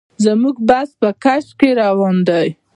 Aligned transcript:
زموږ 0.25 0.55
بس 0.69 0.89
په 1.01 1.09
کش 1.23 1.45
کې 1.59 1.69
روان 1.81 2.15
دی. 2.27 2.47